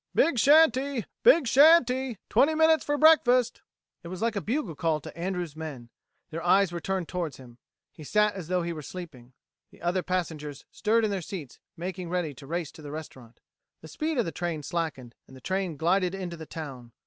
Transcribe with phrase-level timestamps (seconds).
[0.15, 1.05] "Big Shanty!
[1.21, 2.17] Big Shanty!
[2.27, 3.61] Twenty minutes for breakfast."
[4.01, 5.89] It was like a bugle call to Andrews' men.
[6.31, 7.59] Their eyes were turned toward him.
[7.91, 9.33] He sat as though he were sleeping.
[9.69, 13.41] The other passengers stirred in their seats, making ready to race to the restaurant.
[13.81, 16.93] The speed of the train slackened, and the train glided into the town.